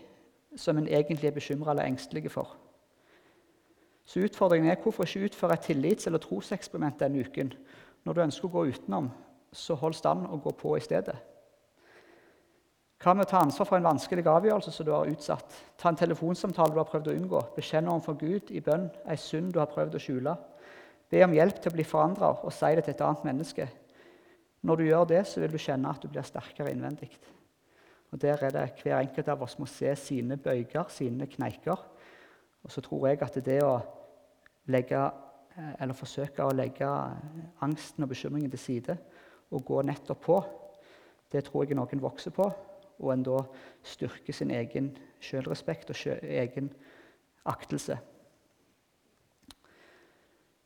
[0.58, 2.56] som en egentlig er bekymra eller engstelig for.
[4.08, 7.52] Så utfordringen er hvorfor ikke utføre et tillits- eller troseksperiment denne uken.
[8.04, 9.10] Når du ønsker å gå utenom,
[9.52, 11.16] så hold stand og gå på i stedet.
[12.98, 15.58] Hva med å ta ansvar for en vanskelig avgjørelse som du har utsatt?
[15.78, 17.42] Ta en telefonsamtale du har prøvd å unngå.
[17.54, 20.34] Bekjenne overfor Gud i bønn ei synd du har prøvd å skjule.
[21.08, 23.68] Be om hjelp til å bli forandra og si det til et annet menneske.
[24.66, 27.12] Når du gjør det, så vil du kjenne at du blir sterkere innvendig.
[28.10, 31.78] Og Der er det hver enkelt av oss må se sine bøyger, sine kneiker.
[32.64, 33.78] Og så tror jeg at det å
[34.72, 35.00] legge,
[35.56, 36.88] eh, eller forsøke å legge
[37.64, 38.98] angsten og bekymringen til side
[39.50, 40.38] og gå nettopp på,
[41.32, 42.46] det tror jeg noen vokser på,
[42.98, 43.40] og en da
[43.84, 44.90] styrker sin egen
[45.20, 46.70] sjølrespekt og egen
[47.48, 47.98] aktelse.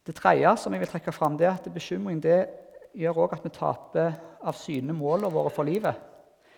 [0.07, 2.41] Det tredje som jeg vil trekke fram, det er at bekymring det
[2.99, 5.95] gjør også at vi taper av syne målene våre for livet.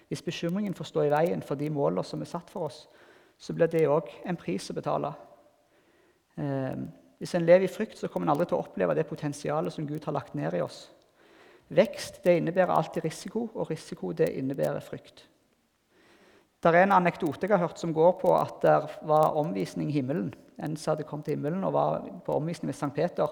[0.09, 2.87] Hvis bekymringen får stå i veien for de målene som er satt for oss,
[3.39, 5.13] så blir det òg en pris å betale.
[6.39, 6.85] Eh,
[7.19, 9.87] hvis en lever i frykt, så kommer en aldri til å oppleve det potensialet som
[9.87, 10.89] Gud har lagt ned i oss.
[11.75, 15.27] Vekst det innebærer alltid risiko, og risiko det innebærer frykt.
[16.61, 19.99] Det er en anekdote jeg har hørt som går på at det var omvisning i
[19.99, 22.93] himmelen en som hadde kommet til himmelen og var på omvisning ved St.
[22.95, 23.31] Peter.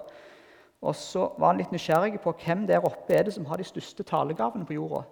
[0.83, 3.67] Og så var han litt nysgjerrig på hvem der oppe er det som har de
[3.67, 5.05] største talegavene på jorda.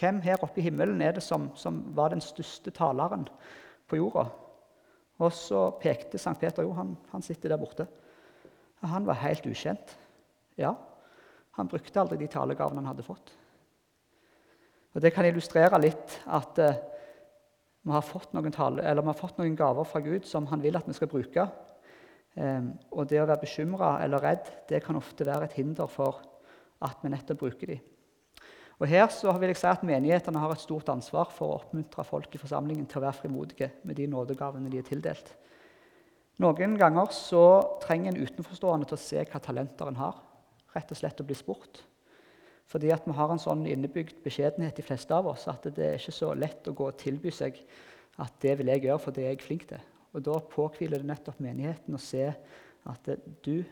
[0.00, 3.28] Hvem her oppe i himmelen er det som, som var den største taleren
[3.92, 4.24] på jorda?
[5.22, 6.34] Og så pekte St.
[6.40, 7.86] Peter jo, han, han sitter der borte.
[8.82, 9.94] Og han var helt ukjent.
[10.58, 10.72] Ja,
[11.56, 13.34] han brukte aldri de talegavene han hadde fått.
[14.92, 16.80] Og Det kan illustrere litt at eh,
[17.82, 18.02] vi har,
[18.52, 21.46] tale, vi har, fått noen gaver fra Gud som han vil at vi skal bruke.
[22.34, 26.20] Eh, og det å være bekymra eller redd det kan ofte være et hinder for
[26.82, 27.91] at vi nettopp bruker dem.
[28.82, 32.02] Og Her så vil jeg si at menighetene har et stort ansvar for å oppmuntre
[32.02, 35.28] folk i forsamlingen til å være frimodige med de nådegavene de er tildelt.
[36.42, 37.44] Noen ganger så
[37.84, 40.16] trenger en utenforstående til å se hva talenter en har.
[40.74, 41.84] Rett og slett å bli spurt.
[42.72, 46.00] Fordi at vi har en sånn innebygd beskjedenhet, de fleste av oss, at det er
[46.00, 47.60] ikke så lett å gå og tilby seg
[48.22, 49.84] at det vil jeg gjøre, for det er jeg flink til.
[50.10, 52.32] Og Da påhviler det nettopp menigheten å se
[52.90, 53.12] at
[53.46, 53.62] du,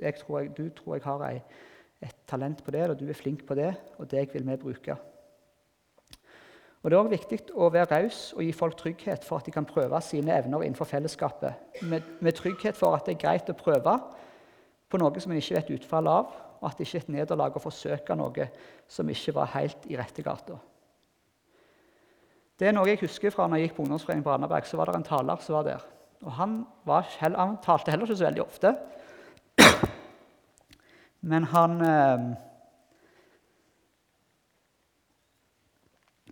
[0.00, 1.42] jeg tror, jeg, du tror jeg har ei,
[2.02, 4.96] et talent på det, og du er flink på det, og det vil vi bruke.
[6.82, 9.54] Og Det er også viktig å være raus og gi folk trygghet for at de
[9.54, 11.78] kan prøve sine evner innenfor fellesskapet.
[11.86, 13.94] Med, med trygghet for at det er greit å prøve
[14.90, 17.54] på noe som en ikke vet utfallet av, og at det ikke er et nederlag
[17.56, 18.48] å forsøke noe
[18.90, 20.58] som ikke var helt i rette gata.
[22.58, 24.66] Det er noe jeg husker fra når jeg gikk på ungdomsforeningen på Randaberg.
[24.66, 25.86] så var det en taler som var der.
[26.22, 28.74] Og han, han talte heller ikke så veldig ofte.
[31.22, 32.32] Men han eh,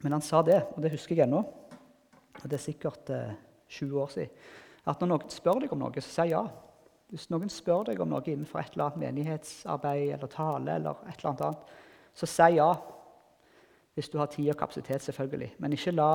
[0.00, 1.42] Men han sa det, og det husker jeg ennå,
[2.40, 3.34] og det er sikkert eh,
[3.68, 4.30] 20 år siden,
[4.88, 6.40] at når noen spør deg om noe, så sier ja.
[7.10, 11.20] Hvis noen spør deg om noe innenfor et eller annet menighetsarbeid eller tale, eller et
[11.20, 11.74] eller annet,
[12.16, 12.70] så si ja.
[13.98, 15.50] Hvis du har tid og kapasitet, selvfølgelig.
[15.60, 16.10] Men ikke la,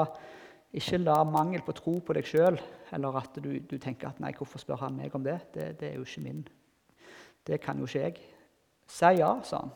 [0.73, 2.57] ikke la mangel på tro på deg sjøl,
[2.95, 5.91] eller at du, du, tenker at 'nei, hvorfor spør han meg om det?' Det, det
[5.91, 6.47] er jo ikke min.
[7.45, 8.34] Det kan jo ikke jeg.
[8.87, 9.73] Si ja, sa han.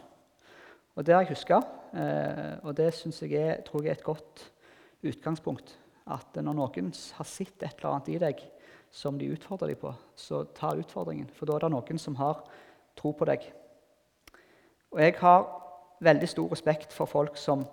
[0.95, 1.61] Og det har jeg huska,
[1.95, 4.51] eh, og det jeg er, tror jeg er et godt
[5.03, 5.77] utgangspunkt.
[6.09, 8.41] At når noen har sett et eller annet i deg
[8.91, 11.29] som de utfordrer deg på, så ta utfordringen.
[11.33, 12.41] For da er det noen som har
[12.97, 13.45] tro på deg.
[14.91, 15.45] Og jeg har
[16.01, 17.63] veldig stor respekt for folk som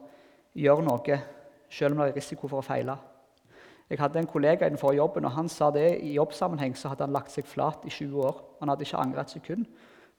[0.56, 1.18] gjør noe
[1.72, 2.94] selv om det er risiko for å feile.
[3.90, 6.90] Jeg hadde en kollega i den forrige jobben, og han sa det i jobbsammenheng så
[6.90, 8.40] hadde han lagt seg flat i 20 år.
[8.60, 9.66] Han hadde ikke angret et sekund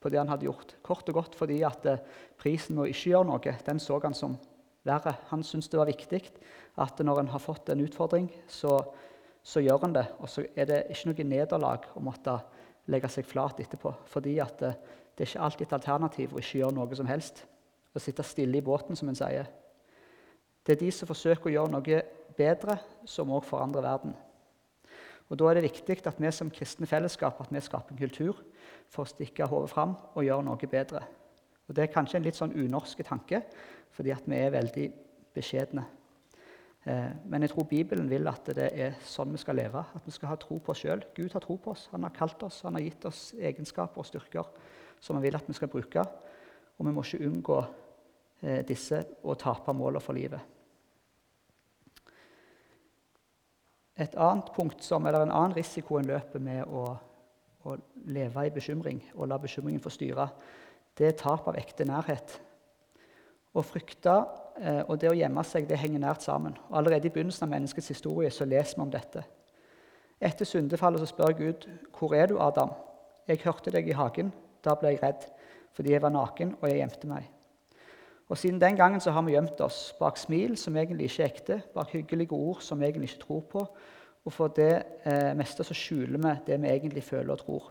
[0.08, 0.76] på det han hadde gjort.
[0.86, 2.04] Kort og godt fordi at eh,
[2.40, 4.38] prisen med å ikke gjøre noe, den så han som
[4.88, 5.18] verre.
[5.34, 6.22] Han syntes det var viktig
[6.80, 8.80] at når en har fått en utfordring, så,
[9.44, 10.06] så gjør en det.
[10.22, 12.38] Og så er det ikke noe nederlag å måtte
[12.88, 13.92] legge seg flat etterpå.
[14.08, 17.08] Fordi at det, eh, det er ikke alltid et alternativ å ikke gjøre noe som
[17.10, 17.42] helst.
[17.98, 19.48] Å sitte stille i båten, som en sier.
[20.62, 22.02] Det er de som forsøker å gjøre noe
[22.38, 22.76] bedre,
[23.10, 24.14] som òg forandrer verden.
[25.28, 28.38] Og Da er det viktig at vi som kristne fellesskap at vi skaper en kultur
[28.90, 31.04] for å stikke hodet fram og gjøre noe bedre.
[31.68, 33.42] Og Det er kanskje en litt sånn unorske tanke,
[33.92, 34.88] fordi at vi er veldig
[35.36, 35.84] beskjedne.
[36.88, 39.84] Eh, men jeg tror Bibelen vil at det er sånn vi skal leve.
[39.96, 41.04] At vi skal ha tro på oss sjøl.
[41.16, 41.88] Gud har tro på oss.
[41.92, 44.48] Han har kalt oss, han har gitt oss egenskaper og styrker
[45.00, 46.04] som han vil at vi skal bruke.
[46.78, 47.58] Og vi må ikke unngå
[48.42, 50.54] eh, disse og tape målene for livet.
[53.98, 56.86] Et annet punkt som, eller En annen risiko en løper med å,
[57.68, 57.78] å
[58.08, 60.28] leve i bekymring og la bekymringen få styre,
[60.98, 62.38] det er tap av ekte nærhet.
[63.54, 64.14] Å frykte
[64.62, 66.58] eh, og det å gjemme seg det henger nært sammen.
[66.70, 69.24] Og allerede i begynnelsen av menneskets historie så leser vi om dette.
[70.18, 72.74] Etter syndefallet så spør Gud, 'Hvor er du, Adam?'
[73.28, 74.34] 'Jeg hørte deg i hagen.
[74.64, 75.26] Da ble jeg redd,
[75.74, 77.30] fordi jeg var naken, og jeg gjemte meg.'
[78.30, 81.30] Og Siden den gangen så har vi gjemt oss bak smil som egentlig ikke er
[81.32, 83.68] ekte, bak hyggelige ord som vi egentlig ikke tror på.
[84.26, 84.72] Og for det
[85.06, 87.70] eh, meste så skjuler vi det vi egentlig føler og tror.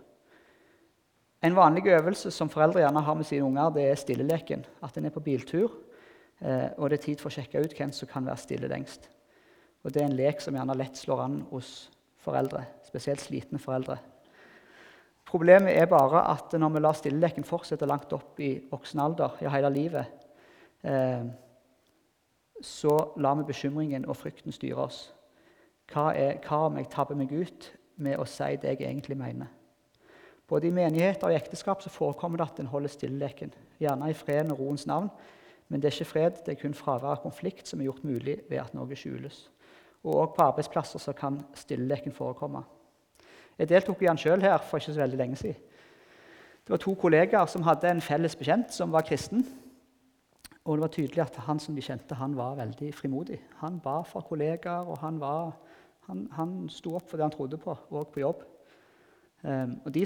[1.45, 4.65] En vanlig øvelse som foreldre gjerne har med sine unger, det er stilleleken.
[4.83, 5.73] At en er på biltur,
[6.41, 9.11] eh, og det er tid for å sjekke ut hvem som kan være stille lengst.
[9.85, 13.99] Og Det er en lek som gjerne lett slår an hos foreldre, spesielt slitne foreldre.
[15.27, 19.51] Problemet er bare at når vi lar stilleleken fortsette langt opp i voksen alder, ja,
[19.51, 20.07] hele livet,
[20.83, 21.27] eh,
[22.63, 25.13] så lar vi bekymringen og frykten styre oss.
[25.93, 27.71] Hva, er, hva om jeg tabber meg ut
[28.03, 29.51] med å si det jeg egentlig mener?
[30.47, 33.55] Både i menigheter og i ekteskap så forekommer det at en holder stilleleken.
[33.83, 35.11] Gjerne i freden og roens navn,
[35.69, 38.39] men det er ikke fred, det er kun fravær av konflikt som er gjort mulig
[38.51, 39.49] ved at noe skjules.
[40.07, 42.63] Og også på arbeidsplasser så kan stilleleken forekomme.
[43.59, 45.63] Jeg deltok i den sjøl her for ikke så veldig lenge siden.
[46.67, 49.45] Det var to kollegaer som hadde en felles bekjent som var kristen.
[50.67, 53.39] Og det var tydelig at han som de kjente, han var veldig frimodig.
[53.61, 55.55] Han ba for kollegaer, og han, var,
[56.07, 58.45] han, han sto opp for det han trodde på, òg på jobb.
[59.47, 60.03] Um, og De,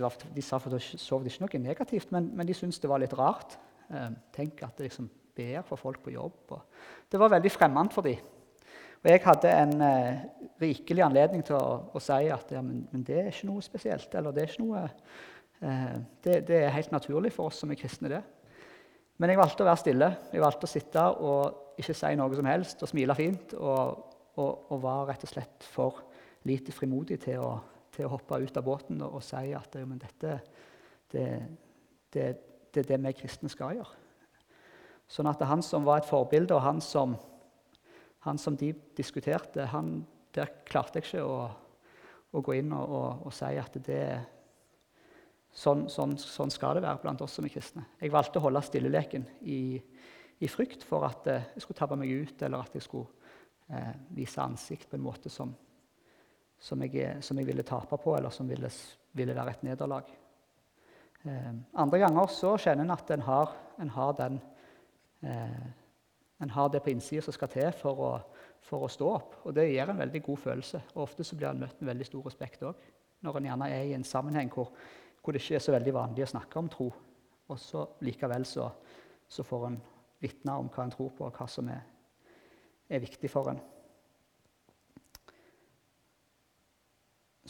[0.00, 3.02] var, de sa for så vidt ikke noe negativt, men, men de syntes det var
[3.02, 3.58] litt rart.
[3.90, 6.54] Um, tenk at det liksom ber for folk på jobb.
[7.10, 8.22] det var veldig fremmed for dem.
[9.00, 13.04] Og jeg hadde en uh, rikelig anledning til å, å si at ja, men, men,
[13.06, 14.12] det er ikke noe spesielt.
[14.14, 17.80] Eller det er ikke noe uh, det, det, er helt naturlig for oss som er
[17.80, 18.20] kristne, det.
[19.20, 20.10] Men jeg valgte å være stille.
[20.32, 23.54] Jeg valgte å sitte og ikke si noe som helst og smile fint.
[23.56, 24.09] Og,
[24.40, 26.02] og, og var rett og slett for
[26.48, 27.54] lite frimodig til å,
[27.92, 30.36] til å hoppe ut av båten og, og si at dette
[31.10, 31.26] det,
[32.14, 32.26] det,
[32.70, 33.98] det, er det vi kristne skal gjøre.
[35.10, 37.16] Sånn at han som var et forbilde, og han som
[38.20, 40.02] han som de diskuterte, han,
[40.36, 41.38] der klarte jeg ikke å,
[42.36, 44.02] å gå inn og, og, og, si at det
[45.56, 47.86] sånn, sånn, sånn, skal det være blant oss som er kristne.
[48.00, 49.80] Jeg valgte å holde stilleleken i,
[50.40, 53.29] i frykt for at eh, jeg skulle tabbe meg ut, eller at jeg skulle
[53.70, 55.54] eh, vise ansikt på en måte som,
[56.58, 58.70] som, jeg, som jeg, ville tape på, eller som ville,
[59.16, 60.14] ville være et nederlag.
[61.24, 64.40] Eh, andre ganger så kjenner en at en har, en har den
[65.22, 65.68] eh,
[66.40, 68.10] en har det på innsida som skal til for å,
[68.64, 69.34] for å, stå opp.
[69.44, 70.80] Og det gir en veldig god følelse.
[70.94, 72.80] Og ofte så blir en møtt med veldig stor respekt òg.
[73.20, 74.70] Når en gjerne er i en sammenheng hvor,
[75.20, 76.88] hvor, det ikke er så veldig vanlig å snakke om tro.
[77.50, 78.70] Og så likevel så,
[79.28, 79.76] så får en
[80.22, 81.84] vitne om hva en tror på, og hva som er,
[82.90, 83.60] er viktig for en.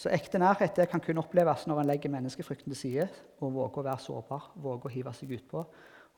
[0.00, 3.08] Så ekte nærhet det kan kun oppleves når en legger menneskefrykten til side
[3.40, 5.64] og våger å være sårbar, våger å hive seg utpå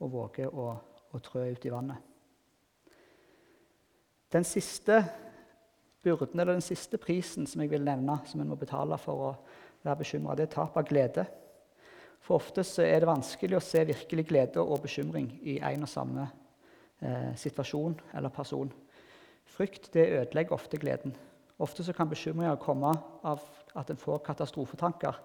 [0.03, 0.69] og våger å,
[1.11, 2.09] å trø ut i vannet.
[4.33, 5.01] Den siste
[6.03, 9.33] byrden, eller den siste prisen som jeg vil nevne, som en må betale for å
[9.83, 11.27] være bekymra, det er tap av glede.
[12.23, 16.29] For ofte er det vanskelig å se virkelig glede og bekymring i en og samme
[17.03, 18.71] eh, situasjon eller person.
[19.49, 21.17] Frykt det ødelegger ofte gleden.
[21.63, 23.43] Ofte kan bekymringer komme av
[23.79, 25.19] at en får katastrofetanker.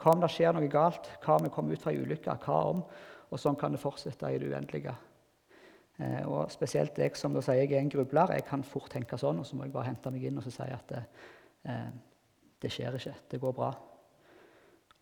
[0.00, 1.10] Hva om det skjer noe galt?
[1.22, 2.36] Hva om vi kommer ut fra en ulykke?
[2.44, 2.84] Hva om?
[3.32, 4.94] Og sånn kan det fortsette i det uendelige.
[6.00, 9.42] Eh, og spesielt jeg som sier jeg er en grubler, jeg kan fort tenke sånn,
[9.42, 11.02] og så må jeg bare hente meg inn og si at det,
[11.68, 11.90] eh,
[12.60, 13.14] det, skjer ikke.
[13.30, 13.70] Det går bra.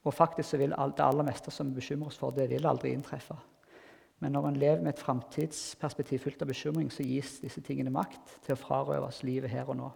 [0.01, 2.95] Og faktisk så vil det aller meste som vi bekymrer oss for, det vil aldri
[2.97, 3.37] inntreffe.
[4.21, 8.37] Men når en lever med et framtidsperspektiv fullt av bekymring, så gis disse tingene makt
[8.45, 9.89] til å frarøve oss livet her og nå.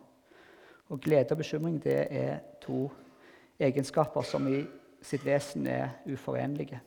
[0.92, 2.86] Og glede og bekymring det er to
[3.60, 4.62] egenskaper som i
[5.04, 6.80] sitt vesen er uforenlige.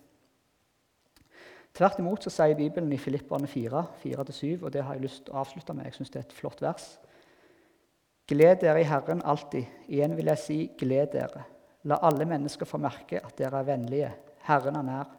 [1.78, 5.36] Tvert imot så sier Bibelen i Filipperne 4, 4-7, og det har jeg lyst til
[5.36, 5.86] å avslutte med.
[5.86, 6.88] Jeg synes det er et flott vers.
[8.28, 9.70] Gled dere i Herren alltid.
[9.88, 11.46] Igjen vil jeg si gled dere.
[11.88, 14.10] La alle mennesker få merke at dere er vennlige.
[14.50, 15.14] Herren er nær.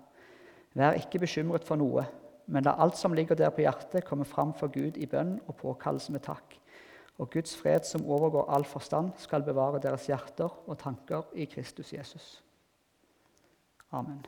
[0.74, 2.04] Vær ikke bekymret for noe,
[2.48, 5.56] men la alt som ligger der på hjertet, komme fram for Gud i bønn og
[5.60, 6.56] påkallelse med takk.
[7.18, 11.92] Og Guds fred, som overgår all forstand, skal bevare deres hjerter og tanker i Kristus
[11.92, 12.38] Jesus.
[13.90, 14.22] Amen.